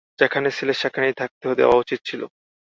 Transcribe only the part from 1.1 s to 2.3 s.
থাকতে দেওয়া উচিত ছিল।